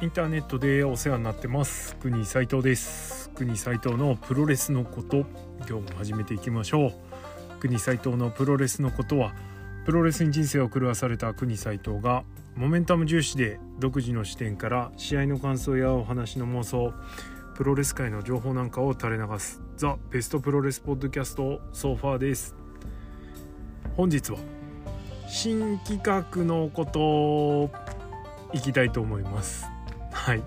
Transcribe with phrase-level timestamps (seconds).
[0.00, 1.96] インターネットでお世話になってます。
[1.96, 5.26] 国斉藤です国斉藤のプロレスのこと
[5.68, 6.92] 今日も始めていきましょう
[7.58, 9.34] 国斉藤のプロレスのことは
[9.84, 12.22] プロレスに人生を狂わされた国斉藤が
[12.54, 16.94] モメンタム重視で独自の視点から試合の感想やお話の妄想
[17.56, 19.60] プロレス界の情報なんかを垂れ流す。
[19.76, 22.54] ザ・ベストプロレスポッドキャストソファーです。
[23.96, 24.38] 本日は
[25.26, 27.68] 新企画のこと
[28.56, 29.77] いきたいと思います。
[30.12, 30.42] はい、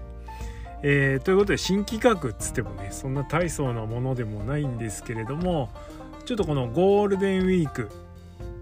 [0.83, 5.69] えー、ということで新企画っつってもねそんな大層なものでもないんですけれども
[6.25, 7.89] ちょっとこのゴールデンウィーク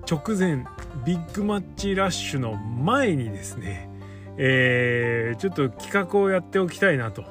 [0.10, 0.66] 直前
[1.06, 3.90] ビッグマッチラッシュの前にですね、
[4.38, 7.24] えー、ちょっと企画をやっておきたいなと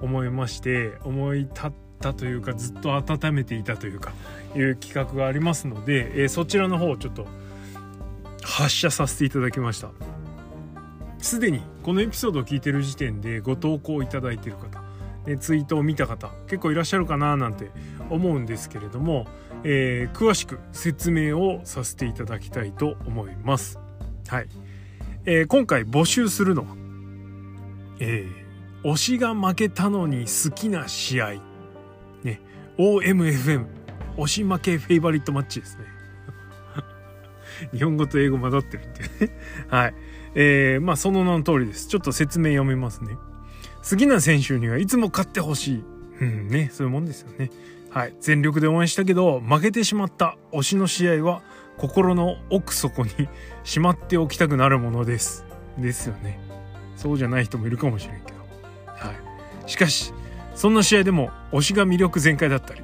[0.00, 4.12] 思いまして思い立ったというかずっと温めていたというか
[4.56, 7.26] いう企画がありますので、えー、そちらの方をちょっと
[8.42, 9.90] 発射させていただきました。
[11.22, 14.82] すでにこのエピソードを聞いてる時点でご投稿いただいてる方
[15.38, 17.70] ツイートを見た方結構いらっしゃるかななんて
[18.10, 19.26] 思うんですけれども、
[19.62, 23.78] えー、詳しく説明をさせていただきたいと思います。
[24.26, 24.48] はい、
[25.24, 26.76] えー、今回募集するのは、
[28.00, 31.30] えー、推しが負けたのに好きな試合、
[32.24, 32.40] ね、
[32.78, 33.66] OMFM
[34.16, 35.84] 推し負けフェイバリットマッチですね。
[37.72, 39.36] 日本語と英語混ざってるっていうね。
[39.68, 39.94] はい。
[40.34, 41.88] えー、まあその名の通りです。
[41.88, 43.16] ちょっと説明読みますね。
[43.88, 45.84] 好きな選手にはいつも勝ってほしい。
[46.20, 47.50] うんね、そういうもんですよね。
[47.90, 48.14] はい。
[48.20, 51.42] 全力で応援したけど、負けてしまった推しの試合は、
[51.78, 53.10] 心の奥底に
[53.64, 55.44] しまっておきたくなるものです。
[55.78, 56.38] ですよね。
[56.96, 58.38] そうじゃない人もいるかもしれんけど。
[58.86, 59.70] はい。
[59.70, 60.14] しかし、
[60.54, 62.82] そんな試合でも推しが魅力全開だったり、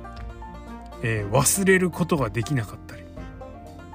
[1.02, 3.02] えー、忘れることができなかったり、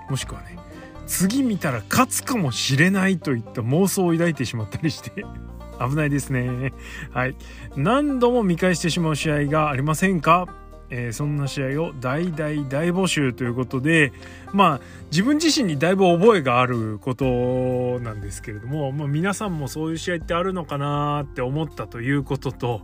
[0.09, 0.57] もしくはね、
[1.05, 5.25] 次見たら勝つかもしれないといった妄想を抱いてしまったりして
[5.79, 6.73] 危ないですね。
[7.11, 7.35] はい。
[7.75, 10.47] 何度も見返してしまう試合がありませんか？
[10.89, 14.13] えー、そんな試合を大大大募集ということで
[14.51, 22.81] まあ自分自身にだいぶ覚えがあることなんですけれども、まあ、皆さんもそういう試合ってあるのかなって思ったということと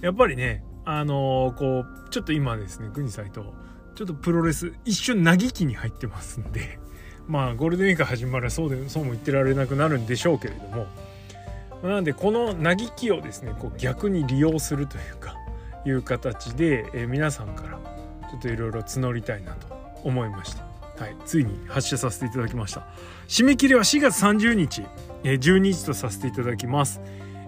[0.00, 3.52] やっぱりねあのー、こうちょっと今ですね国際と
[3.96, 6.78] ちょっとプロレス一瞬嘆きに入ってますんで
[7.28, 10.86] まあゴールデンウィーク始まるそうでそうも言ってられなくなるんでしょうけれども。
[11.82, 15.36] なんでこの嘆きをですねこう逆に利用するというか
[15.86, 17.78] いう形で、えー、皆さんから
[18.28, 19.68] ちょっといろいろ募りたいなと
[20.02, 20.62] 思いまして、
[20.98, 22.86] はい、ついに発射させていただきました。
[23.28, 24.84] 締め切りは4月30日、
[25.22, 27.00] えー、12時とさせていただきます。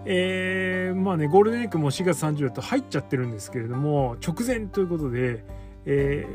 [0.04, 5.44] えー、まあねゴールデンウィークも4月30だと入っちゃってるんですけれども直前ということで、
[5.84, 6.26] え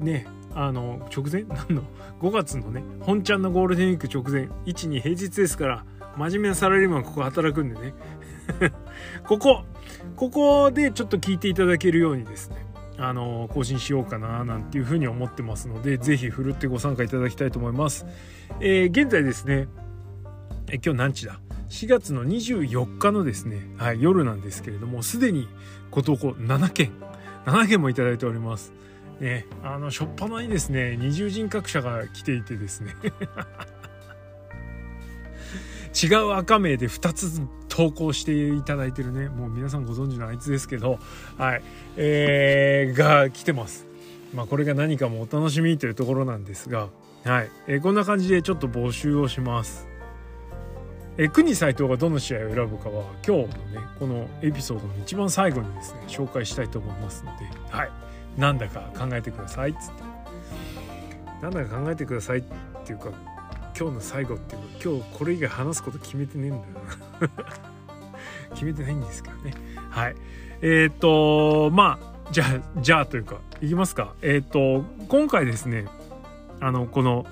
[0.00, 1.82] ー、ねあの直前 何の
[2.20, 5.84] 5月のね本ちゃんのゴールデンウィーク直前12平日ですから
[6.16, 7.94] 真面目なサラリーマンここ働くんでね。
[9.24, 9.64] ここ
[10.16, 12.66] ここでちょっと聞いていただけるようにですね
[12.98, 18.04] あの更新しようかななんていうふうに思ってますので是非ふるってご参加いただきたいと思います、
[18.60, 19.68] えー、現在ですね
[20.68, 21.38] え今日何日だ
[21.68, 25.48] ？4月の24日のですね、はい、夜なんですけれどもすでに
[25.90, 26.92] ご投稿7件
[27.46, 28.72] 7件もいただいております。
[29.20, 32.94] ね、あの初っ端にですね二重人格者が来ていてですね。
[36.02, 39.28] 違う赤名で2つ投稿していただいてるね。
[39.28, 40.98] もう皆さんご存知のあいつですけど。
[41.36, 41.62] はい。
[41.96, 43.86] えー、が来てます。
[44.34, 46.88] まあこれが何かもお楽しみというところなんですが。
[47.24, 49.86] はい、えー、こんな感じでちょっと募集をします。
[51.18, 53.52] え国斎藤がどの試合を選ぶかは今日のね
[53.98, 57.44] このエピソードの一番最後にですね紹介したいと思いますので。
[57.70, 57.90] はい。
[58.36, 60.12] なんだか考えてくださいっつって。
[61.42, 62.42] なんだか考えてくださいっ
[62.84, 63.10] ていうか
[63.78, 66.62] 今日の最後っていうか今日これ以外話すこと決めてねえんだよ
[67.20, 67.28] な。
[68.54, 69.52] 決めてないんですけどね。
[69.90, 70.16] はい。
[70.60, 74.14] えっ、ー、とまあじゃあじゃあというかいきますか。
[74.22, 75.86] えっ、ー、と今回ですね
[76.60, 77.26] あのこの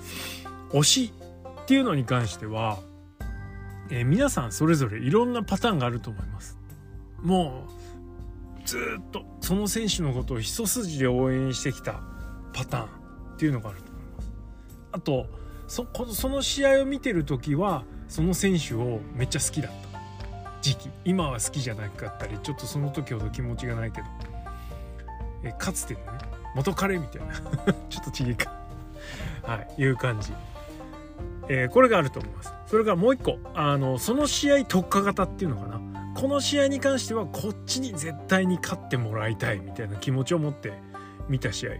[0.71, 1.13] 推し
[1.61, 2.79] っていうのに関しては、
[3.89, 6.57] えー、皆さんそれぞれいろんなパターンがあると思います。
[7.21, 7.80] もう
[8.71, 11.99] ずっとその選手のことを一筋で応援してきた
[12.53, 12.87] パターンっ
[13.37, 14.31] ていうのがあると思います。
[14.93, 15.25] あと
[15.67, 19.99] そその試合を見てる時はその選手をめっちゃ好きだった
[20.61, 20.89] 時期。
[21.03, 24.07] 今は好きじゃなかったりちょっとその時ほど気持ちがないけど。
[25.43, 26.19] えかつてのね
[26.55, 27.33] 元彼みたいな
[27.89, 28.53] ちょっとちげえか。
[29.43, 30.31] はいいう感じ、
[31.49, 32.53] えー、これがあると思います。
[32.67, 33.37] それからもう一個。
[33.53, 35.80] あのその試合特化型っていうのかな。
[36.15, 40.73] この試合に関してはこっちに絶対に勝ってもらいたいみたいな気持ちを持って
[41.29, 41.71] 見た試合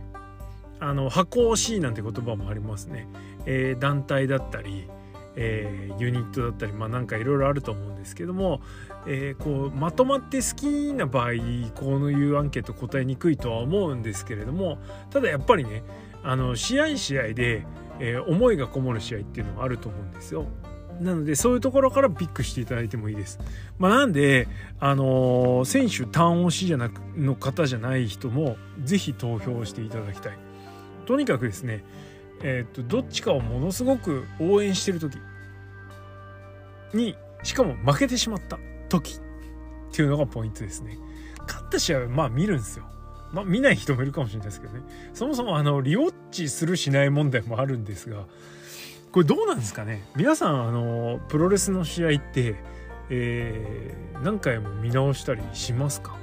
[0.80, 3.08] あの箱惜しいなんて言葉もありますね、
[3.46, 4.88] えー、団体だったり、
[5.36, 8.62] えー、ユニットだったりまあなんかいろいろあると思うんですけども、
[9.06, 11.32] えー、こうまとまって好きな場合
[11.76, 14.80] こういうアンケート答えにくいとは思うんですけれども
[15.12, 15.84] ただやっぱりね
[16.24, 17.66] あの試合試合で、
[18.00, 20.46] えー、思いがこもる試合っていうのがあると思うんですよ。
[21.02, 23.40] なのでそういうところからピックしていただいてもいいです。
[23.80, 24.48] まあ、なんで、
[24.80, 30.38] あのー、選手単押しじゃなくの方じゃない人も是非投票していただきたい。
[31.08, 31.84] とにかくですね、
[32.44, 35.18] えー、っとどっちかをものすごく応援してる時
[36.94, 39.20] にしかも負けてしまった時っ
[39.92, 41.00] ていうのがポイントですね。
[41.48, 42.86] 勝った試合はまあ見るんですよ。
[43.34, 44.82] まあ見ない人もいるかもしれないですけどね。
[45.14, 48.26] そもそもあのリウォッチするしない問題もあるんですが
[49.12, 50.02] これどうなんですかね？
[50.16, 52.56] 皆さんあのプロレスの試合って、
[53.10, 56.16] えー、何回も見直したりしますか？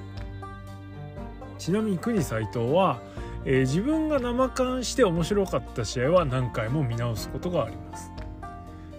[1.59, 3.03] ちなみに国斎藤は、
[3.45, 8.11] えー、自分が生観して面白かった試合は何回も見直すことがあります。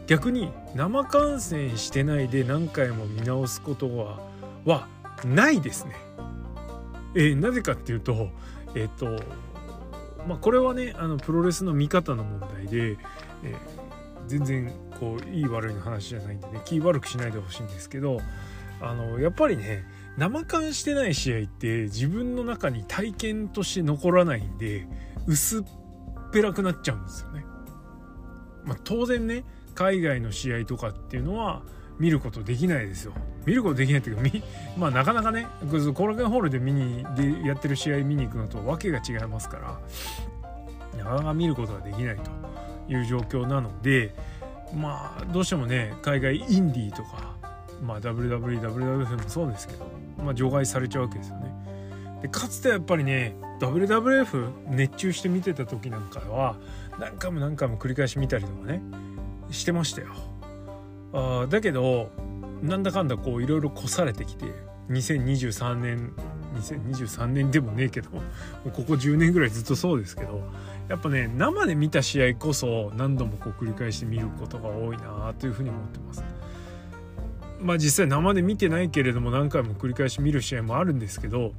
[0.05, 4.19] 逆に生観戦してないで何回も見直すことは
[4.65, 4.87] は
[5.25, 5.95] ないですね。
[7.15, 8.29] えー、なぜかっていうと
[8.75, 9.19] えっ、と
[10.27, 12.97] まあこれはねあのプロレスの見方の問題で、
[13.43, 13.78] えー
[14.29, 18.19] 全然こういい悪いの話じゃないんでね気悪くしないでほしいんですけど
[18.79, 19.83] あのやっぱりね
[20.17, 24.87] 生感してない試合って自分の中に体験として残らないんで
[25.27, 25.63] 薄っ
[26.31, 27.45] ぺらくなっちゃうんですよね。
[28.65, 29.43] まあ、当然ね
[29.73, 31.63] 海外の試合とかっていうのは
[31.99, 33.13] 見ることできないですよ。
[33.45, 34.23] 見ることできないっていうか
[34.77, 35.47] まあなかなかね
[35.95, 39.79] コラゲンホールで見にでやってる試合見に行くのと訳が違いますから
[40.97, 42.48] なかなか見ることができないと。
[42.89, 44.13] いう状況なので
[44.73, 47.35] まあどうしてもね海外インディーとか、
[47.81, 49.85] まあ、WWWF もそうですけど、
[50.17, 51.53] まあ、除外されちゃうわけですよね。
[52.21, 56.57] でかつてやっぱりね WWF 熱中して見てた時なんかは
[56.99, 58.81] 何回も何回も繰り返し見たりとかね
[59.51, 60.07] してましたよ。
[61.13, 62.11] あだけど
[62.61, 64.45] なんだかんだこういろいろ越されてきて
[64.89, 66.13] 2023年
[66.55, 68.21] 2023年でもねえけどこ
[68.71, 70.41] こ10年ぐらいずっとそうですけど
[70.87, 76.23] やっぱね生で見た試合こそ何度もこう繰り返して見ることが多いなというふうに思ってます。
[77.61, 81.51] まあ実際生で見てないけれども何回も繰り返し見る試合もあるんですけど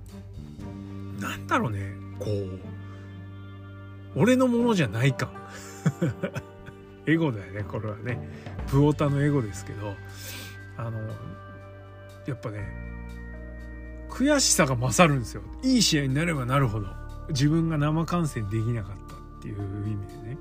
[1.20, 2.58] なんだろうねこう
[4.16, 5.30] 俺のものじゃない感
[7.06, 8.18] エゴだよねこれはね
[8.68, 9.94] プオタのエゴですけど
[10.76, 10.98] あの
[12.26, 12.89] やっぱね
[14.10, 15.42] 悔しさが勝るんですよ。
[15.62, 16.86] いい試合になればなるほど。
[17.28, 20.38] 自分が生観戦できなかったっていう意味でね。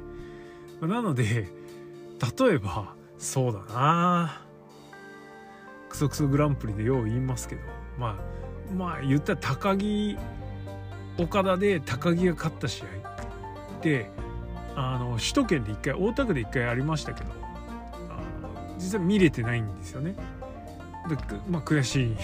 [0.81, 1.23] なので
[2.39, 4.41] 例えばそうだな。
[5.89, 7.61] クソクソグランプリでよう言いますけど。
[7.97, 8.15] まあ
[8.73, 10.17] まあ言ったら高木
[11.17, 12.87] 岡田で高木が勝った試合っ
[13.81, 14.09] て
[14.75, 17.31] あの首都圏で1回大田区で1回ありましたけど
[18.77, 20.15] 実は見れてないんですよね。
[21.09, 21.17] で
[21.49, 22.17] まあ悔しい。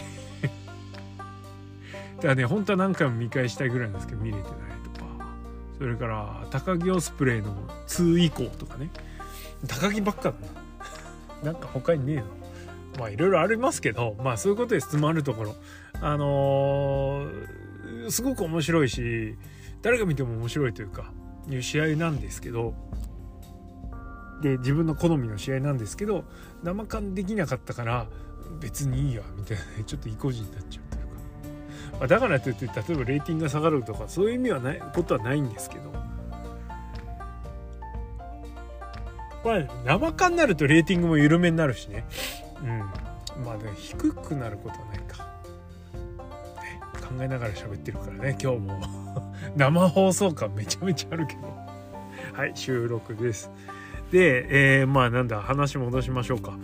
[2.17, 4.49] だからね本当は何回も見返したいぐらいなんですけど見れてない
[4.93, 5.07] とか。
[5.77, 7.53] それから高木オスプレイの
[7.87, 8.89] 2以降とかね。
[9.67, 10.33] 高木ばっかだ
[11.43, 11.51] な。
[11.51, 12.25] なんか他にねえの？
[12.99, 15.55] まあいろいろありますけどまあそういうことで質問あるところ。
[16.01, 19.37] あのー、すごく面白いし
[19.81, 21.11] 誰が見ても面白いというか
[21.49, 22.73] いう試合なんですけど。
[24.41, 26.25] で自分の好みの試合なんですけど
[26.61, 28.07] 生感できなかったから
[28.59, 30.84] 別にいいやみたいなねちょっと意固地になっちゃう
[31.99, 35.91] まあ、だからといって例えばレーティングが下がるとかそういう意味はないことはないんですけど。
[39.45, 42.05] まあ生感になるとレーティングも緩めになるしね。
[42.63, 42.79] うん。
[43.43, 45.27] まあ低くなることはないか、
[46.99, 48.79] 考えながら喋ってるからね今日も。
[49.55, 51.41] 生放送感めちゃめちゃあるけど。
[52.33, 53.51] はい収録です。
[54.11, 56.57] で、えー、まあなんだ話戻しましょうか。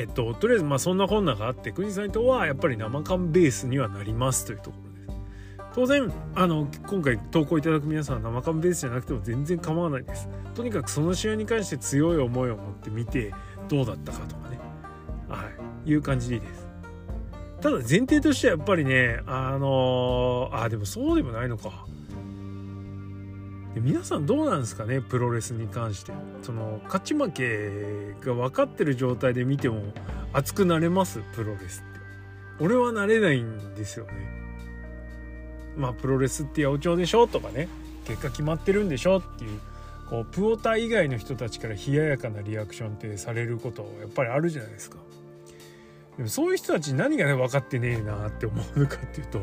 [0.00, 5.20] えっととりあえずまあそんなこんながあって国サイトはやっぱり生感ベースにはなりますというところです。
[5.74, 10.28] 当然あの今回投稿いただく皆さんは生感ベースじゃなくても全然構わないです。
[10.54, 13.34] とにかくその試合に関して強い思いを持って見て
[13.68, 14.58] どうだったかとかね。
[15.28, 15.44] は
[15.86, 15.90] い。
[15.90, 16.68] いう感じでいいです。
[17.60, 21.84] ただ前提としてはやっぱりねあのー、あでもそうでもないのか。
[23.74, 26.12] で皆さんどうなんですかねプロレスに関して。
[26.42, 29.82] その勝ち負けが分かってる状態で見ても
[30.32, 31.20] 熱くなれます？
[31.34, 32.00] プロレスって。
[32.58, 34.12] 俺はなれないんですよね。
[35.76, 37.26] まあプロレスって八百長でしょ？
[37.26, 37.68] とかね。
[38.04, 39.18] 結果決まってるんでしょ？
[39.18, 39.60] っていう。
[40.08, 44.96] こうプオタ以外の人たちから冷ややかなリアクションってされることやっぱりあるじゃないですか。
[46.16, 49.38] でもそういう人たちに何がね分かってねえなって思うのかっていうと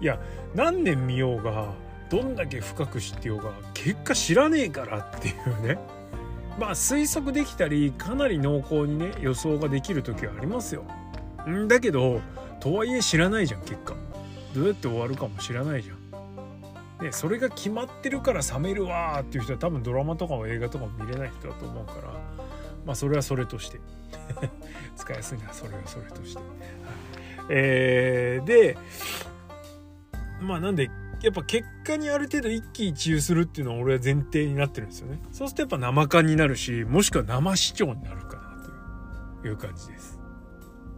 [0.00, 0.20] いや
[0.54, 1.74] 何年見ようが
[2.14, 5.78] どんだけ深く知ってようが結果知らねえからっていうね
[6.60, 10.84] まあ推測できたりかなり濃厚にね予想ができる時はありますよ。
[11.48, 12.20] んだけど
[12.60, 13.96] とはいえ知らないじゃん結果。
[14.54, 15.98] どうやって終わるかも知らないじゃん。
[17.00, 22.02] でそれが決まってるから冷めるわっていう人は多分ドラマとかも映画とかも見れない人だと思うから
[22.86, 23.80] まあそれはそれとして
[24.94, 26.42] 使いやすいのはそれはそれとして。
[27.50, 28.78] えー、で
[30.40, 30.88] まあなんで
[31.24, 35.20] やっぱ結果にある程度一喜一憂するっていうのは俺は前提になってるんですよね。
[35.32, 38.42] そうするとやっぱ生感になるしもしくは生視聴になるかな
[39.42, 40.20] という感じです。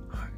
[0.09, 0.31] はい。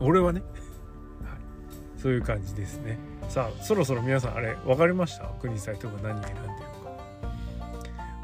[0.00, 2.98] 俺はね、はい、そういう感じですね。
[3.28, 5.26] さあそろそろ皆さんあれ分かりました？
[5.40, 6.54] 国際とか何選んでるか。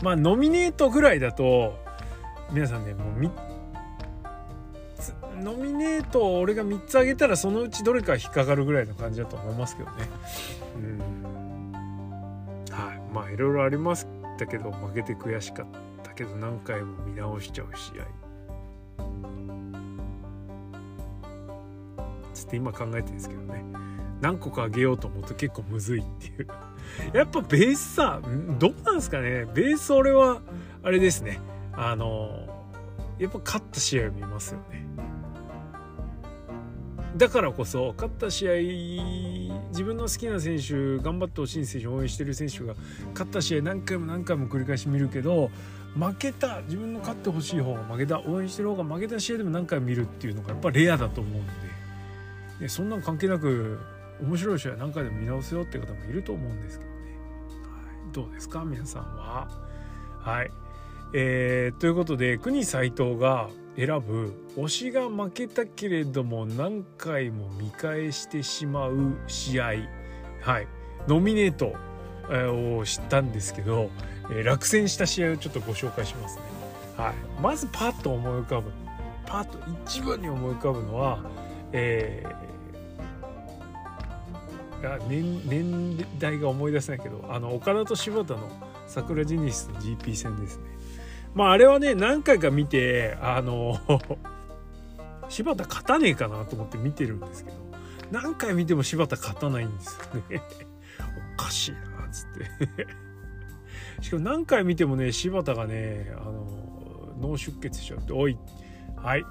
[0.02, 1.78] まあノミネートぐらいだと
[2.52, 3.30] 皆さんねもう
[5.40, 9.96] ノミネートを俺が3つあげたらそのうちどれか引っかかるぐらいの感じだと思いますけどね。
[10.76, 11.72] うん。
[12.70, 13.14] はい。
[13.14, 14.06] まあいろいろありまし
[14.38, 15.66] たけど負けて悔しかっ
[16.02, 18.04] たけど何回も見直しちゃう試合。
[22.34, 23.64] つって今考えてるんですけどね。
[24.20, 26.46] 何個かあげようと思うと結構むずいっていう。
[27.16, 28.20] やっぱベースさ
[28.58, 29.46] どうなんですかね。
[29.54, 30.40] ベース俺は
[30.82, 31.40] あれですね。
[31.72, 32.46] あの
[33.18, 34.86] やっぱ勝った試合を見ますよね。
[37.16, 38.52] だからこそ勝った試合
[39.70, 42.74] 自分の好きな選手頑張ってほしい選手応援してる選手が
[43.12, 45.50] 勝った試合何回も何回も繰り返し見るけど
[45.98, 51.52] 負けた自分の勝ってほしい方が負けた応援してる方が負けた試合でも何回も見るっていうのがやっぱレアだと思うんで。
[52.60, 53.80] でそんなの関係なく
[54.22, 58.64] 面白い試合何回でも見直すよって方もいると思うんですけどね、はい、どうですか？
[58.64, 59.48] 皆さんは。
[60.20, 60.50] はい。
[61.12, 63.48] えー、ということで国斎藤が
[63.80, 69.64] 選ぶ推しが負けたけれども何回も見返してしまう試合
[70.42, 70.68] はい
[71.08, 71.74] ノミネート
[72.78, 73.90] を知ったんですけど、
[74.44, 76.42] 落選した試合をちょっとご紹介しますね。
[76.96, 78.70] はい、まずパッと思い浮かぶ
[79.26, 81.24] パッと一番に思い浮かぶのは、
[81.72, 88.50] えー、年年代が思い出せないけどあの岡田と柴田の
[88.86, 90.69] 桜ジェニスの GP 戦ですね。
[91.34, 93.78] まああれはね何回か見てあの
[95.28, 97.56] 柴田勝たねえかなと思って見てるんですけど
[98.10, 100.42] 何回見ても柴田勝たないんですよね。
[101.36, 102.86] おかしいなっつって。
[104.02, 108.36] しかも何回見てもね柴田がねあの脳出血しちゃって「おい
[108.96, 109.24] はい。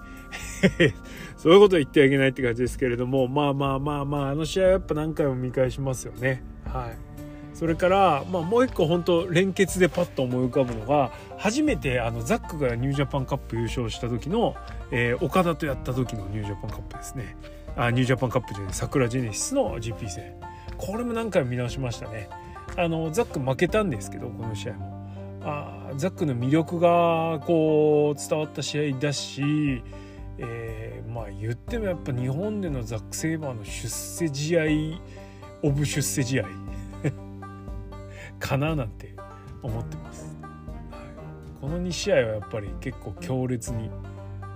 [1.38, 6.44] そういうことは言ってはいけないって感じですけれどもまあまあまあまああの試合はやっぱ何回も見返しますよね。
[6.66, 7.09] はい。
[7.60, 14.56] それから、まあ、もう一個本当連結でパッと思い浮かぶのが初めてあのザックがニュージャパンカップ優勝した時の、
[14.92, 17.36] えー、オカダとやった時のニュージャパンカップですね。
[17.76, 20.36] あニュージャパンカップじゃない桜ジェネシスの GP 戦。
[20.78, 22.30] これも何回も見直しましたね。
[22.78, 25.10] あのザック負けたんですけどこの試合も。
[25.44, 29.84] あザックの魅力がこう伝わった試合だし、
[30.38, 34.64] えー、まあ言ってもやっぱ日本でのザック・セイバーの出世試合
[35.62, 36.69] オブ出世試合
[38.40, 39.16] かななんて
[39.62, 40.38] 思ってます、
[40.92, 41.02] はい、
[41.62, 43.90] この2試合はやっぱり結構強烈に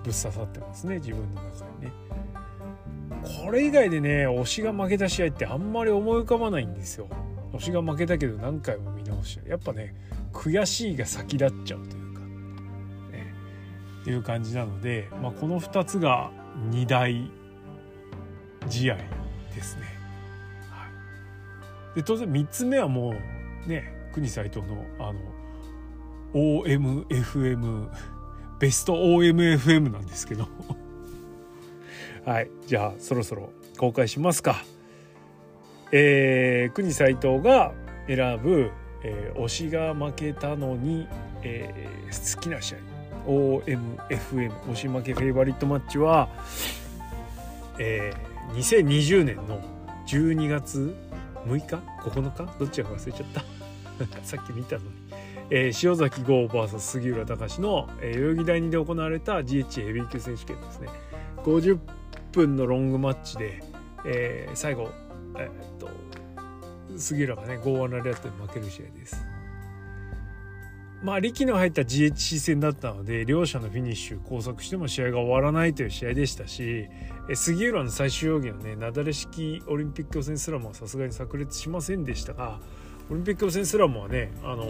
[0.04, 1.94] ぶっ刺さってますね自分の中にね。
[3.46, 7.08] これ以外でね推しが負けた試合ってあんまり思い浮かばないんですよ。
[7.54, 9.50] 推しが負けたけど何回も見直して。
[9.50, 9.96] やっぱね
[10.34, 12.20] 悔しいが先立っちゃうというか。
[13.12, 13.34] ね
[14.08, 16.32] いう感じなので、まあ、この2つが
[16.72, 17.32] 2大
[18.68, 18.98] 試合
[19.56, 19.84] ですね。
[20.70, 20.88] は
[21.94, 23.14] い、で当然3つ目はもう
[23.68, 25.20] ね国斎藤のあの
[26.34, 27.90] OMFM
[28.60, 30.48] ベスト OMFM なんですけど。
[32.26, 34.64] はいじゃあそろそろ公開しますか。
[35.92, 37.74] えー、国斎藤が
[38.08, 38.72] 選ぶ、
[39.04, 41.08] えー、推しが負けたのに、
[41.44, 42.78] えー、好きな試合。
[43.28, 46.30] OMFM 推し負けフェイバリットマッチは、
[47.80, 49.62] えー、2020年の
[50.08, 50.96] 12月
[51.46, 52.60] 6日？9日？
[52.60, 53.44] どっちか忘れちゃった。
[54.24, 54.90] さっき見たのに、
[55.50, 60.90] えー、塩崎豪 VS 杉浦隆の、えー、代々木第2で行われた GH ヘビー級選手権ですね。
[61.44, 61.80] 50
[62.32, 63.64] 分のロングマッチで、
[64.06, 64.90] えー、最後、
[65.38, 65.90] えー、っと
[66.98, 69.33] 杉浦がね剛腕なレアットに負ける試合です。
[71.04, 76.88] まあ力の入った GHC 戦だったので両者のフィニッシュ交錯しても試合が終わらないという試合でしたし
[77.36, 82.58] 杉浦の最終容疑のね雪崩式オリンピック予選すらもさすがに炸裂しませんでしたが
[83.12, 84.66] オリンピック予選すらもはね、あの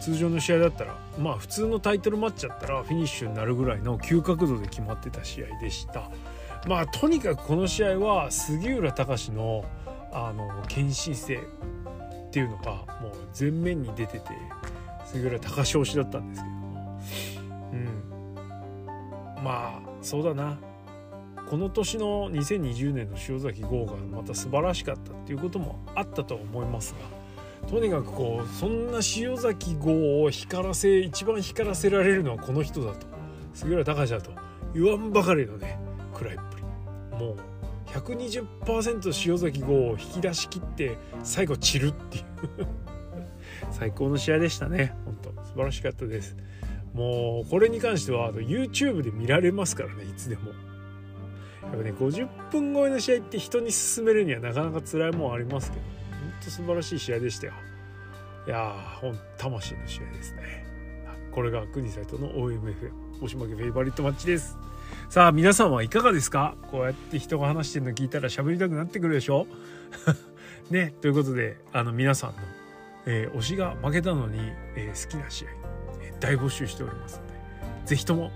[0.00, 6.10] 通常の試合だったらまあ普通のタイトルマッチだったらフィニッシュになるぐらいの急角度で決まってた試合でした。
[6.66, 9.64] まあとにかくこの試合は杉浦隆の
[10.12, 14.30] あの献身性っていうのがもう前面に出てて
[15.14, 16.54] それぐらい高調子だったんですけど。
[17.72, 19.44] うん。
[19.44, 20.58] まあそうだな。
[21.48, 26.94] この年の2020年の塩崎豪がまた素晴らしかったっていうこともあったとは思います
[27.62, 33.06] がとにかくこうそんな塩崎豪を光らせ一番光らせられるのはこの人だと。
[33.52, 34.32] 杉浦隆だと
[34.74, 35.78] 言わんばかりのね
[36.12, 36.62] 暗いっぷり。
[37.24, 37.36] もう
[37.90, 42.24] 120%塩崎豪を引き出し切って最後散るっていう。
[43.72, 44.94] 最高の試合でしたね。
[45.04, 46.36] 本当素晴らしかったです。
[46.92, 50.50] もうこれに関しては YouTube で見られますからねいつでも。
[51.62, 57.52] やっぱね50分超えの試合って人に進めるにはなかなか辛いもんありますけど本当素晴らしい試合でしたよ。
[58.46, 60.64] いやーほん魂の試合ですね。
[61.32, 64.56] これが国サイトの OMF 押し負けフェイバリットマッチです。
[65.08, 66.54] さあ皆さんはいかがですか？
[66.70, 69.46] こうやって人が話してるの聞いたら喋りたくなってくるでしょ？
[70.70, 72.36] ねということであの皆さんの、
[73.06, 74.38] えー、推しが負けたのに、
[74.76, 75.48] えー、好きな試合、
[76.02, 77.34] えー、大募集しておりますので
[77.86, 78.30] 是非とも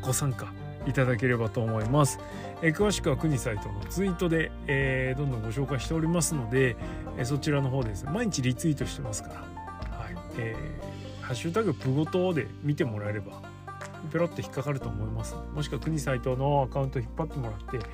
[0.00, 0.52] ご参加
[0.86, 2.18] いただければと思います。
[2.60, 6.76] えー、詳しくは国サイトのツイートで、えー、どんどんご紹介しておりますので、
[7.18, 9.34] えー、そちらの方ですね毎日リツイートしてますから、
[9.96, 13.42] はいえー、ハッシュタグプゴトで見てもらえれば
[14.12, 17.86] ペロッと引っかかると思いますもしくは国サイトのアカウント引っ張ってもらって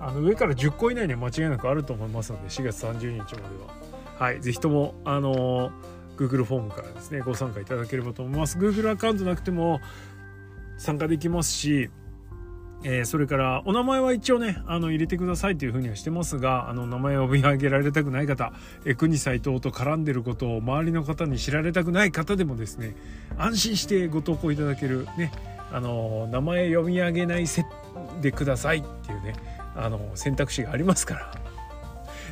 [0.00, 5.70] あの上から10個以内には間違いなくあると思いますので4月30日までははい是非ともあの
[6.16, 8.58] Google フォームからですねご参加いただければと思います。
[8.58, 9.80] Google アカウントなくても
[10.78, 11.90] 参加できますし
[12.86, 18.52] えー、それからお名前は一応ねあの入れてくださいというふうにはしてますがあの名前を呼び上げられたくない方、
[18.84, 22.94] え、国斎藤と絡んでることを周りの方に知られたくない方でもですね
[23.38, 25.32] 安心してご投稿いただけるね
[25.72, 27.64] あの名前読み上げないせ
[28.20, 29.34] でくださいっていうね
[29.74, 31.34] あの選択肢がありますから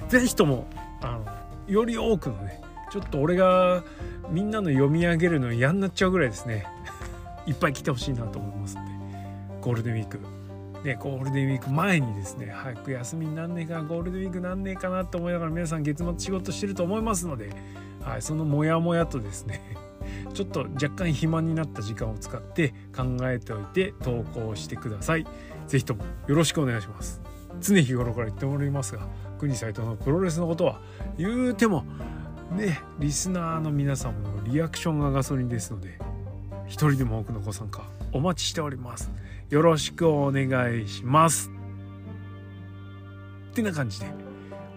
[0.08, 0.66] 是非とも
[1.00, 3.82] あのより多くのねちょっと俺が
[4.30, 6.66] みんなの読み上げるの嫌になっちゃうぐらいですね
[7.46, 8.92] いっぱい来てほしいなと思いますんで
[9.60, 10.20] ゴールデンウィーク
[10.84, 17.50] ね、ゴールデンウィーク前にですね早く休みになんねえかゴールデンウィークなんねえかなと思いながら皆さん月末仕事してると思いますので、
[18.00, 19.62] はい、そのモヤモヤとですね
[20.34, 25.26] ちょっと若干暇になった時間を使って考えておいて投稿してください。
[25.68, 27.22] 是非ともよろしくお願いします。
[27.60, 29.06] 常日頃から言っておりますが
[29.42, 30.80] 国サイトのプロレスのことは
[31.18, 31.84] 言うても
[32.52, 35.98] ねリスナーの皆様のリアクションがガソリンですので
[36.68, 39.10] 一人でも多くのご参加お待ちしております。
[39.50, 41.50] よろしくお願いします。
[43.50, 44.06] ってな感じで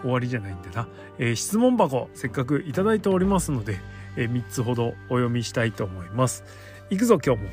[0.01, 0.87] 終わりじゃないんだな。
[1.19, 3.79] えー、質問箱せっかくいただいておりますので、
[4.15, 6.43] えー、3つほどお読みしたいと思います。
[6.89, 7.49] いくぞ今日も。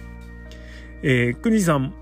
[1.03, 1.92] えー、国さん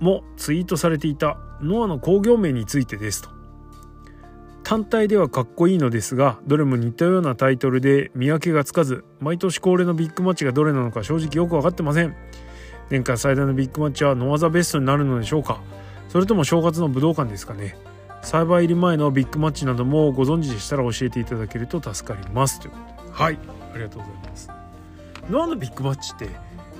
[0.00, 3.33] もツイートされていたノアの工業名についてですと。
[4.64, 12.16] 単体ではかっこいいのですがどれも似たようなタイトルで見分けがつかず毎年恒例のビッグマッチがどれなのか正直よく分かってません。
[12.90, 15.60] 年間最大のビッグマッチはノアザベストになるのでしょうか
[16.08, 17.76] それとも正月の武道館ですかね。
[18.22, 22.60] 栽培入り前のビッグマッチなどもご存知でしたら教えていただけると助かります。
[22.60, 23.12] ということで。
[23.12, 23.38] はい。
[23.74, 24.50] ありがとうございます。
[25.28, 26.28] ノアのビッグマッチって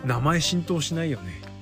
[0.04, 1.53] 名前浸透しないよね。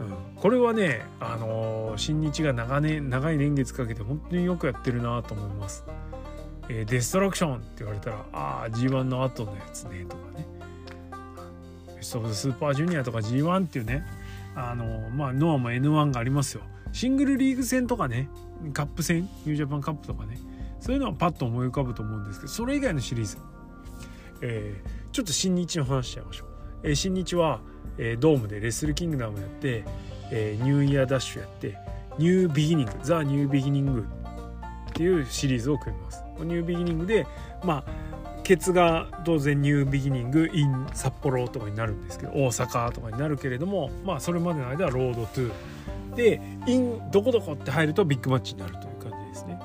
[0.00, 5.84] うん、これはね、あのー、新日が長年長い年月かけて本当によくやってるなと思います。
[6.68, 10.46] えー、デストラクションって言われたらああ G1 の後のやつねとかね。
[11.96, 14.06] ベスト・オブ・スーパージュニアとか G1 っていうね
[14.54, 16.62] あのまあノアも N1 がありますよ。
[16.92, 18.28] シングルリーグ戦とかね
[18.72, 20.38] カップ戦ニュージャパンカップとかね
[20.80, 23.38] そういうのはパッと思い浮かぶと思うんですけどそれ以外のシリーズ、
[24.42, 26.47] えー、ちょっと新日の話しちゃいましょう、
[26.82, 27.60] えー、新日は、
[27.98, 29.84] えー、ドームでレッスルキングダムやって、
[30.30, 31.76] えー、ニューイヤーダッシュやって
[32.18, 34.04] ニュービギニングザ・ニュービギニング
[34.90, 36.22] っていうシリーズを組みます。
[36.40, 37.26] ニュービギニングで
[37.64, 38.08] まあ
[38.42, 45.52] ケツが当然ニュービギニング in 札幌とかになるんですけど大阪とかになるけれどもまあそれまでの間はロードトゥ
[46.16, 49.60] で in どこどこって入るとビッグマッチになるという感じですね。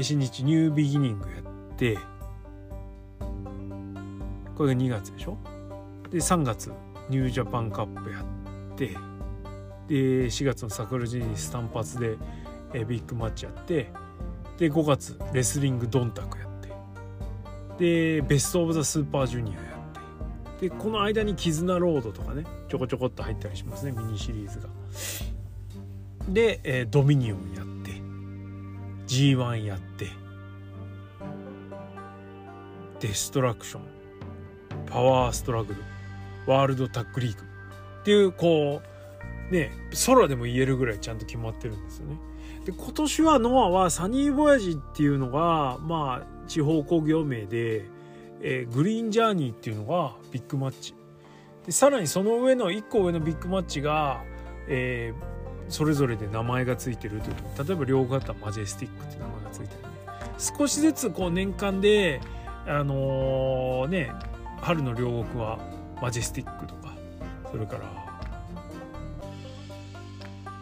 [0.00, 1.98] 新日ニュービギニングやって
[4.56, 5.36] これが2月でしょ？
[6.12, 6.70] で3月
[7.08, 8.88] ニュージャパンカップやって
[9.88, 12.16] で4月の桜ジにスタンパツで
[12.84, 13.90] ビッグマッチやって
[14.58, 16.48] で5月レスリングドンタクやっ
[17.78, 19.60] てでベスト・オブ・ザ・スーパージュニアや
[20.58, 24.68] ってでこの間に「絆ロード」とかねちょこちょこっと入ったりしますねミニシリーズが。
[26.28, 27.90] で、えー、ドミニオンやって
[29.08, 30.06] G1 やって
[33.00, 33.82] デストラクション
[34.86, 35.82] パワーストラグル
[36.46, 37.42] ワールドタッグリーグ。
[38.02, 38.82] っていうこ
[39.50, 39.70] うね
[40.06, 42.16] 空でも言えるぐらいちゃんと決まってるんですよね。
[42.64, 47.84] で今年はノアはサニーボヤジっていうのがまあ地方工業名で、
[48.40, 50.94] えー、グリーンジャーニーっていうのがビッグマッチ。
[51.66, 54.22] でさらにその上の1個上のビッグマッチが、
[54.68, 57.66] えー、それぞれで名前が付いてるという。
[57.66, 59.88] 例えば両方マジェスティックって名前が付いてるんで
[60.38, 62.20] 少しずつこう年間で
[62.66, 64.12] あのー、ね
[64.60, 65.58] 春の両国は
[66.02, 66.92] マジェスティックとか
[67.52, 67.82] それから、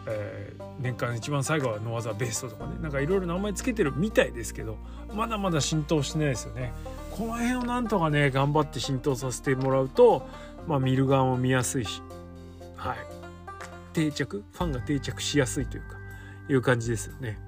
[0.05, 4.77] えー、年間一番最後はノアザベストとかねなんかいろいろ名前つけてるみたいですけど
[5.15, 6.71] まだまだ浸透してないですよね。
[7.09, 10.27] この辺をなんとかね頑張って浸透させてもらうと、
[10.67, 12.03] まあ、見る側も見やすいし、
[12.75, 12.97] はい、
[13.93, 15.97] 定着ファンが定着しやすいというか
[16.49, 17.39] いう感じですよね。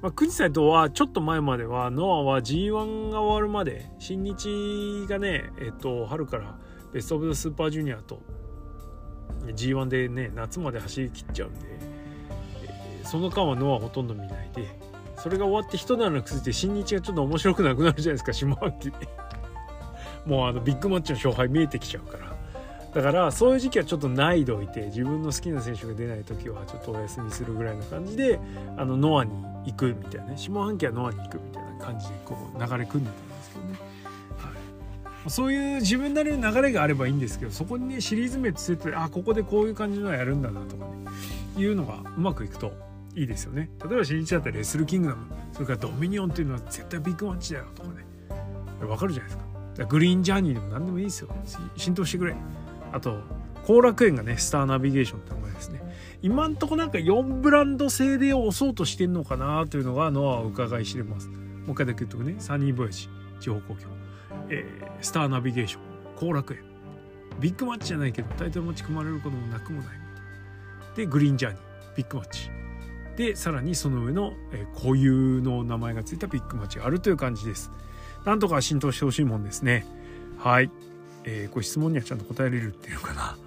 [0.00, 6.58] まあ、国際とはちょっと前まではノアは G1 が終わるまで新日がねえっと春から
[6.92, 8.20] ベスト・オブ・ザ・スーパージュニアと
[9.46, 11.60] G1 でね夏まで走り切っちゃうんで、
[12.62, 14.78] えー、その間はノアほとんど見ないで
[15.16, 18.92] それが終わって一段落ついて新日がちょっと面白くなくなるじゃないですか下半期
[20.26, 22.32] もうあのビッグマッチの勝敗見えてきちゃうから。
[22.94, 28.38] だからそういう時期はちょっとないでおいて自分の好きな選手が出ない時はちょっとお休みするぐらいの感じで
[28.76, 29.32] あのノアに
[29.64, 30.36] 行くみたいなね。
[30.36, 33.31] 下半期はノアに行くみたいな感じでこう流れ組んでた、
[35.28, 40.92] そういう自分なりの流れがあればいいんですけどそこにねシリーズ名つけてあここでこういう感じのやるんだなとかね
[41.56, 42.72] いうのがうまくいくと
[43.14, 43.68] いいですよね。
[43.84, 48.04] 例えば新日だったらレスルキングダムそれからドミニオンっていうのは絶対ビッグマッチだよとかね。
[48.86, 49.86] わかるじゃないですか。
[49.86, 51.28] グリーンジャーニーでも何でもいいですよ。
[51.76, 52.34] 浸透してくれ。
[52.92, 53.20] あと
[53.66, 55.82] 後楽園がねスターナビゲーションって名前ですね。
[56.22, 61.28] 今んとこなんか4ブランド制で押そうとしてんのかなというのがノアは伺い知れます。
[61.28, 61.34] も
[61.68, 62.36] う一回だけ言っとくね。
[62.38, 63.08] サニーボヤジ
[63.40, 63.94] 地方公共、
[64.48, 65.82] えー、スターナビゲーション
[66.16, 66.60] 後楽園。
[67.40, 69.96] ビッグマッチじゃないけどタイトルマッチ組まれることもなくもない。
[70.96, 71.62] でグリーンジャーニー
[71.96, 72.50] ビッグマッチ。
[73.16, 77.70] でさらにその上の、えー、固有の名前がついたビッグマッチがあるという感じです。
[78.24, 79.86] なんとか浸透してほしいもんですね。
[80.38, 80.70] はい、
[81.24, 83.22] えー、ご質問にはちゃんと答えれるっていうのかな。
[83.22, 83.38] はい、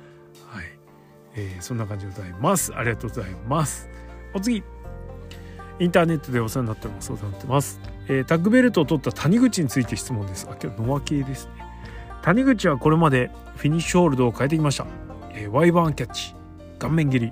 [1.36, 2.76] えー、そんな感じでございます。
[2.76, 3.90] ありがとうございます。
[4.34, 4.64] お次。
[5.80, 7.12] インターネットでお世話になってます。
[7.12, 10.48] お世話になってます、えー、タッグベルトを取った谷口について質問です。
[10.50, 11.66] あ今日ノア系ですね。
[12.22, 14.88] 谷口はこれまでフィニッシュホールドを変えてきました、
[15.34, 16.34] えー、ワイバーンキャッチ
[16.80, 17.32] 顔面蹴り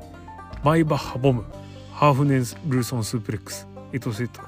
[0.64, 1.44] マイバッハボム
[1.92, 4.42] ハーフネルーソンスープレックスエトセト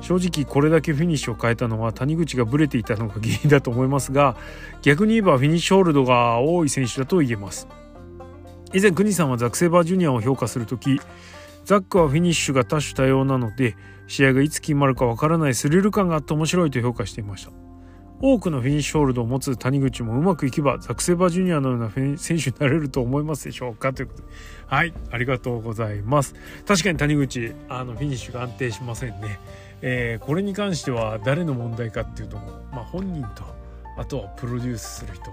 [0.00, 4.36] 正直これだけフィニッシュを変えたのは谷口がブレていたのが原因だと思いますが
[4.82, 7.68] 逆に言えばフィニッシュホールドが多い選手だと言えます。
[8.74, 11.00] 以前国さんはザック・セーバージュニアを評価する時
[11.64, 13.76] ザックはフィニッシュが多種多様なので
[14.08, 17.52] 試合がいつ決まるかわからないスリル感があって面白いと評価していました。
[18.20, 24.28] 多くのフィニッシュホールドを持つ谷口もうまくいけばザクセバジュニアのような選手になれると思いますでしょうかということで。
[24.66, 26.34] はいありがとうございます。
[26.66, 29.38] 確かに谷口あのフィニッシュが安定しませんね、
[29.82, 32.38] えー、これに関しては誰の問題かっていうと
[32.72, 33.44] まあ本人と
[33.96, 35.32] あとはプロデュースする人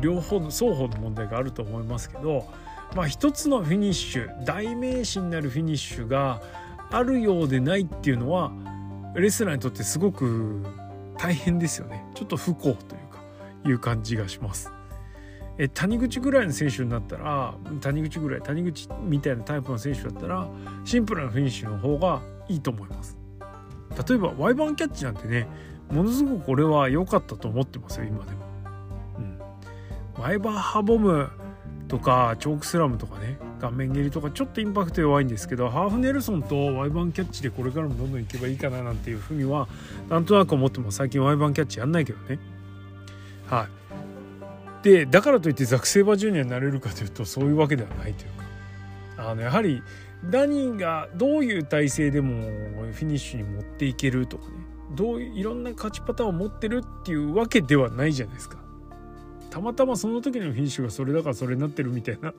[0.00, 2.46] 両方の双方の問題があると思いますけど
[2.94, 6.42] まあ一つのフィニッシュ代名詞になるフィニッシュが
[6.92, 8.52] あるようでないっていうのは
[9.14, 10.64] レスラーにとってすごく
[11.18, 12.04] 大変ですよね。
[12.14, 13.22] ちょっと不幸というか
[13.66, 14.70] いう感じがします。
[15.58, 20.48] え谷口ぐらいの選手になったら谷口ぐらい谷口みたいなタイプの選手だったら
[20.84, 23.18] シンプルなフィニッシュの方がいいと思います。
[24.08, 25.46] 例えばワイバンキャッチなんてね
[25.90, 28.38] ものすごくこれは良かったと思ってますよ今でも、
[29.18, 31.30] うん、ワイバーハボム
[31.88, 39.68] とかチョークスラムとかね顔面蹴りとかちょっとインパクト弱いんですけどハーフネルソンとワイバンキャッチでこれからもどんどんいけばいいかななんていうふうには
[40.08, 42.40] なんとなく思っても最近ワイバンキャッチやんないけどね。
[43.46, 43.68] は
[44.80, 44.84] い。
[44.84, 48.30] でだからといってザク・セーバージュニアになれるかというとそういうわけではないという
[49.16, 49.30] か。
[49.30, 49.80] あのやはり
[50.28, 52.42] ダニーがどういう体勢でも
[52.92, 54.54] フィニッシュに持っていけるとかね。
[54.96, 58.58] どういういろんな勝ちパターンを持ってるっていうわけではないじゃないですか。
[59.50, 62.32] たまたまその時のフィニッシュがそれだからそれになってるみたいな。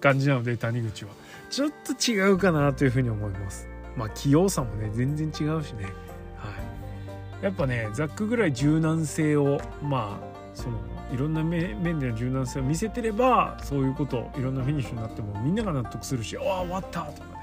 [0.00, 1.10] 感じなので谷口は。
[1.50, 3.68] ちょっと違うかなというふうに思います。
[3.96, 5.84] まあ器用さもね全然違うしね。
[5.84, 5.90] は
[7.40, 7.44] い。
[7.44, 10.78] やっぱねザックぐらい柔軟性をまあその
[11.12, 17.34] いろんな面での柔軟性を見せてればそういうこといろんなフィニッシュになってもみんなが納得するし「ああ終わった!」とかね。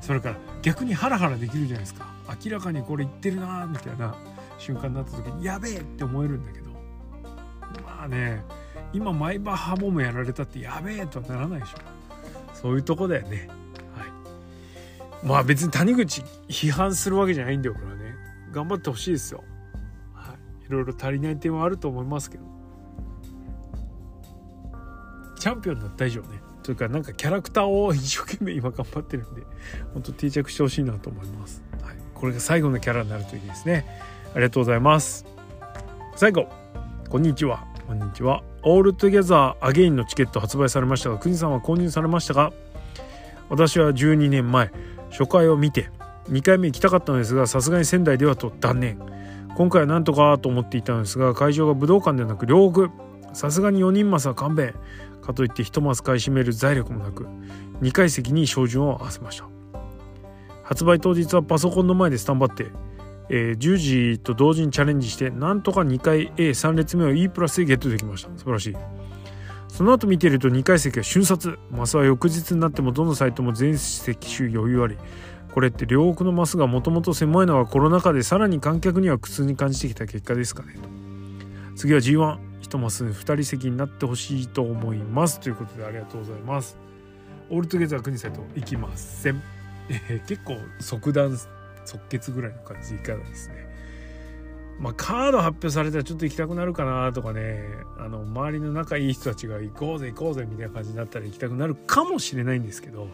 [0.00, 2.06] それから逆にハラハラできるじゃないですか。
[2.44, 4.14] 明らかにこれ言ってるなみたいな
[4.58, 6.66] 瞬間になった時にやべえって思えるんだけど。
[7.84, 8.44] まあね
[8.96, 11.76] 今マイバッハボムやられたってやべえとならないでしょ。
[12.54, 13.46] そういうとこだよね。
[13.94, 15.26] はい。
[15.26, 18.14] まあ別に谷口批判するわけじゃないんだよこれはね。
[18.52, 19.44] 頑張ってほしいですよ。
[20.14, 20.66] はい。
[20.66, 22.44] いろいろ足りない点はあると思いますけど。
[25.38, 26.40] チャンピオンになった以上ね。
[26.62, 29.42] というかなんかキャラクターを一生懸命今頑張ってるんで
[29.92, 33.84] 本当定着してほしいなと思います、はい、これが最後のキャラになるといいですね。
[34.34, 35.26] ありがとうございます。
[36.16, 36.48] 最後。
[37.08, 37.75] こんにちは。
[37.86, 38.42] こんにちは。
[38.64, 42.52] オールトゥギャザーアゲインのチケット発売されましたが国さんは購入されましたか？
[43.48, 44.72] 私は12年前
[45.10, 45.88] 初回を見て
[46.28, 48.98] 2回目行きたかったのですがさすがに仙台ではと断念。
[49.56, 52.90] 今回は何とかと思っていたのですが会場が武道館ではなく両国。
[53.32, 54.74] さすがに4人マスは勘弁。
[55.22, 57.28] かといって1マス買い占める財力もなく
[57.82, 59.46] 2階席に照準を合わせました。
[60.64, 62.66] 発売当日はパソコンの前でスタンバって、
[63.28, 68.30] えー、10時と同時にチャレンジしてなんとか2階 A3 列目を E プラスでゲットできました。
[68.36, 68.76] 素晴らしい。
[69.68, 71.58] その後見ていると2階席は瞬殺。
[71.70, 74.96] マスは翌日になってもどのサイトも全席収余裕あり
[75.52, 80.74] これって両国のマスがもともと狭いのはコロナ禍でさらに観客には苦痛に感じてきた結果ですかね。
[80.74, 80.80] と
[81.76, 86.76] 次は G1 1マス2人席になってほしいと思いますということでありがとうございます。
[87.48, 89.40] オールトゲザー国際と行きません、
[89.88, 91.38] えー、結構即断
[91.86, 93.66] 即決ぐらいの感じいかがですね。
[94.78, 97.62] まあ、カード発表されたらちょっと行きたくなるかなとかね。
[97.98, 103.08] あの周りの仲いい人たちが行こうぜ行こうぜみたいな感じになったら行きたくなるかもしれないんですけど。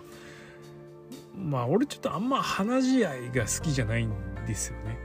[1.36, 4.12] まあ俺ちょっとあんま話し合いが好きじゃないん
[4.46, 4.98] ですよね。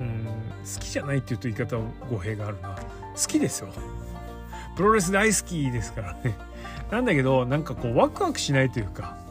[0.00, 0.26] うん
[0.62, 1.76] 好きじゃないって言うと言い方
[2.10, 2.76] 語弊があるな。
[3.14, 3.68] 好きですよ。
[4.76, 6.36] プロレス大好きですからね。
[6.90, 9.27] なんだけどなんかこうワクワクしないというか。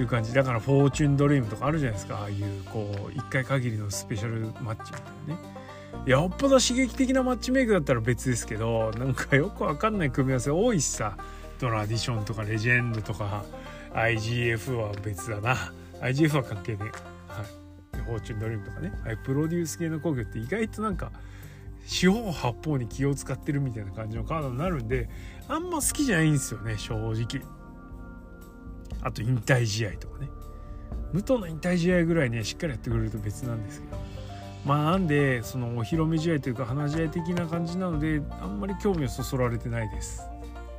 [0.00, 0.34] いう感じ。
[0.34, 2.18] だから「フォーチュンドリーム」とかあるじゃないですか。
[2.20, 5.40] ああいうこう1回限りのスペシャルマッチみたいなね。
[6.06, 11.16] よっぽど刺激的なマッチメイクだったら別ですけどなんかよくわかんない組み合わせ多いしさ。
[11.58, 13.44] トラディションとかレジェンドとか
[13.94, 15.72] IGF は別だな。
[16.00, 16.90] IGF は関係ねえ、は
[18.02, 21.12] い、フォーチュンドリームとかね、はい、プロデュース系の工業って意外となんか
[21.86, 25.08] 四方八方に気を使ってるみたいな感じのカードになるんで
[25.48, 27.42] あんま好きじゃないんですよね正直。
[29.04, 30.28] あと引退試合とかね。
[31.12, 33.96] 武藤の引退試合ぐらいねしっかりやってくれると別なんですけど。
[34.64, 40.22] まあなんでそのお披露目試合というか話し合い的な感じなのであんまり興味をそそられてないです。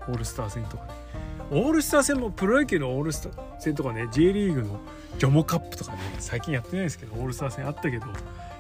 [0.08, 0.90] オールスター戦とかね。
[1.52, 4.80] オールスター戦もプロ野球のオールスター戦とかね J リーグの
[5.20, 8.08] ジョモカップとかね最近やってないですけどオールスター戦あったけど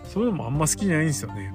[0.03, 1.53] そういうのもあんま好きじゃないんですよね。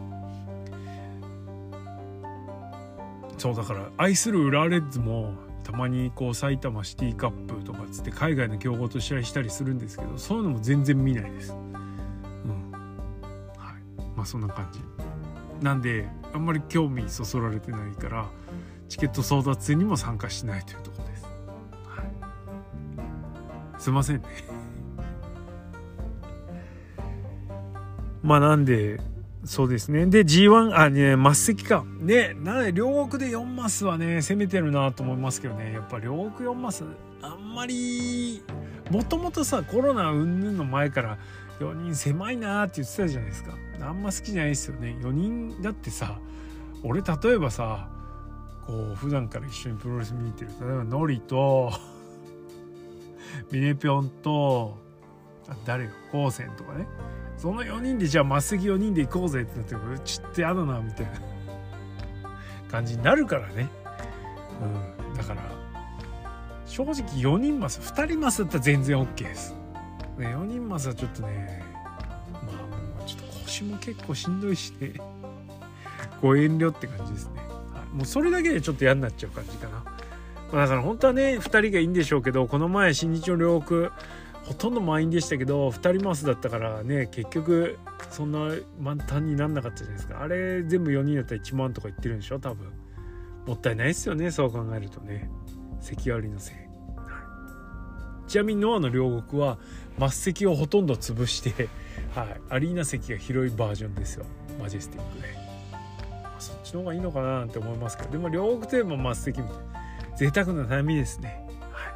[3.38, 11.52] そうだから愛する浦和レッズもたまにこう埼玉シティカップとかっつって海外の強豪と試合したりするんですけどそういうのも全然見ないです。
[11.52, 11.72] うん。
[13.56, 13.74] はい。
[14.16, 14.80] まあそんな感じ。
[15.64, 18.28] なんであんまり興味そそられてないから
[18.88, 21.24] チケット争奪戦にも参加しないというとこです。
[21.86, 22.02] は
[23.78, 23.80] い。
[23.80, 24.28] すいませんね。
[28.22, 29.00] まあなんで
[29.50, 30.06] そうですね。
[30.06, 31.84] で、G1、あ、ね、末席か。
[31.98, 36.84] ね、なで、両国で4マスはね、攻めてるなと思いますけどね、やっぱ両国4マス、
[37.20, 38.44] あんまり、
[38.92, 41.18] もともとさ、コロナ云々の前から
[41.58, 43.56] 4人狭いなって言ってたじゃないですか。
[43.80, 44.96] あんま好きじゃないですよね。
[45.00, 46.20] 4人だってさ、
[46.84, 47.88] 俺例えばさ、
[48.68, 51.72] こう、普段から一緒にプロレス見に行ってる、例えばノリと、
[53.50, 54.78] ミネピョンと、
[55.66, 56.86] 誰が、コウセンとかね。
[57.40, 61.12] その4人でじゃあ末席4人で行こうぜってなってうちってやだなみたいな
[62.70, 63.68] 感じになるからね、
[65.08, 65.42] うん、だから
[66.66, 69.54] 正直4人マス2人マスだったら全然 OK です、
[70.18, 71.62] ね、4人マスはちょっとね
[72.32, 74.92] まあもうちょっと腰も結構しんどいしね。
[76.20, 77.40] ご遠慮って感じですね、
[77.74, 79.82] はい、もうそれだけでちょっと嫌になっちゃう感じかな、
[80.52, 83.88] まあ、だから本当はね2人がいいんでしょうけどこの前新日の両国
[84.50, 87.78] ほとんど満員でしたけど2人マスだったからね結局
[88.10, 90.20] そんな満タンになんなかったじゃないですか。
[90.20, 92.66] あれ全部4人だったら1万とか言ってるんでしょ多分。
[93.46, 95.30] もったいないですよねそう考えるとね。
[95.80, 96.62] 席割りのせい、は
[98.26, 99.58] い、ちなみにノアの両国は
[99.98, 101.68] 末席をほとんど潰して
[102.12, 104.26] はい、アリーナ席が広いバージョンですよ。
[104.60, 105.28] マジェスティックで、
[106.24, 108.10] まあ、そっちの方がいいのかななんて思いますけど。
[108.10, 110.16] でも両国といえば末席みたいな。
[110.16, 111.46] 贅沢な悩みですね。
[111.70, 111.88] は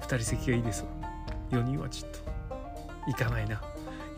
[0.00, 0.02] い。
[0.02, 0.97] 2人席がいいですわ。
[1.50, 2.18] 4人はちょっと
[3.06, 3.60] 行かないな。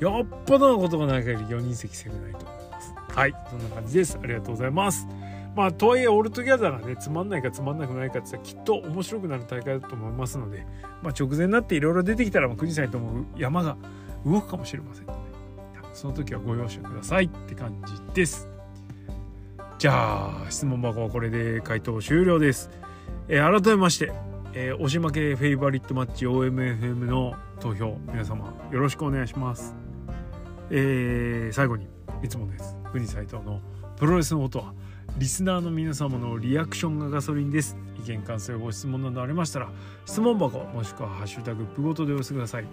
[0.01, 2.95] よっぽどのことがない限り4人席攻めないと思います。
[3.09, 3.35] はい。
[3.51, 4.19] そんな感じです。
[4.23, 5.07] ありがとうございます。
[5.55, 10.65] まあとはいえオールトゥギャザーがねつまんないかつまんなくないかって言ったらきっと面白くなる大会だと思いますので、
[11.03, 13.77] まあ、直前になっていろいろ出てきたら国際とも山が
[14.25, 15.19] 動くかもしれませんので
[15.93, 17.25] その時はご容赦ください。
[17.25, 18.49] って感じです。
[19.79, 22.69] じゃあ質問箱はこれで回答終了です、
[23.29, 24.13] えー、改めまして
[24.53, 29.77] えー、押し負けフェイバリットマッチ OMFM の投票皆様よろしくお願いします、
[30.71, 31.87] えー、最後に
[32.23, 32.77] いつもです。
[32.91, 33.61] 国斎藤の
[33.97, 34.75] プロレスの音は
[35.19, 37.77] リスナーの皆様のリアクションがガソリンです。
[37.97, 39.71] 意見感想ご質問などありましたら
[40.05, 42.65] 質問箱もしくはハッシュタグプごとでお寄せください。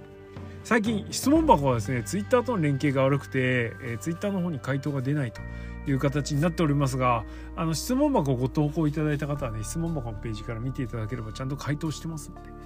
[0.63, 3.39] 最近質問箱はですねツイッターとの連携が悪くて、
[3.83, 5.41] えー、ツイッターの方に回答が出ないと
[5.87, 7.23] いう形になっておりますが
[7.55, 12.57] あの質問箱をご投稿いただいた方はね質問箱のページから見ていただければちゃんと回答してますので。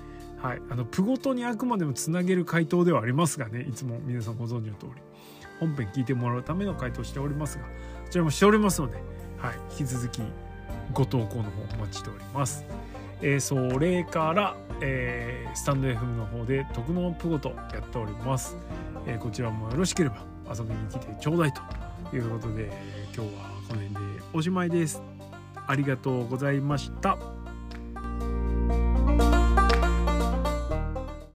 [0.42, 5.02] はい、あのプごとにあくまでもつなげる回答ではありますがねいつも皆さんご存知の通り
[5.60, 7.70] 本編聞いてもらうための回答しておりますがこ
[8.10, 8.96] ちらもしておりますので、
[9.38, 10.22] はい、引き続き
[10.94, 12.66] ご投稿の方お待ちしております。
[13.22, 18.58] えー、それから、えー、スタンド FM の方で徳のプゴとやっております、
[19.06, 21.62] えー、こちらもよろしければ遊びに来てちょうだいと
[22.16, 22.72] いうことで
[23.14, 25.02] 今日はこの辺でおしまいです
[25.68, 27.41] ありがとうございました。